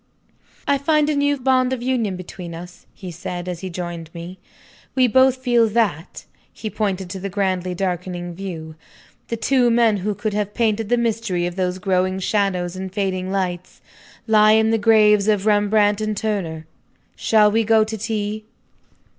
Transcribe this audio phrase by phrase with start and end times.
[0.67, 4.39] "I find a new bond of union between us," he said, as he joined me.
[4.95, 8.73] "We both feel that." He pointed to the grandly darkening view.
[9.27, 13.31] "The two men who could have painted the mystery of those growing shadows and fading
[13.31, 13.79] lights,
[14.25, 16.65] lie in the graves of Rembrandt and Turner.
[17.15, 18.45] Shall we go to tea?"